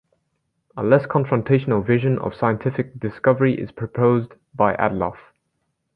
A 0.75 0.81
less 0.83 1.05
confrontational 1.05 1.85
vision 1.85 2.17
of 2.17 2.33
scientific 2.33 2.99
discovery 2.99 3.53
is 3.53 3.69
proposed 3.71 4.31
by 4.51 4.73
Adloff. 4.77 5.19